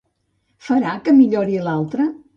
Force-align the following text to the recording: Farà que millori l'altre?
Farà 0.69 0.95
que 1.09 1.15
millori 1.19 1.63
l'altre? 1.69 2.13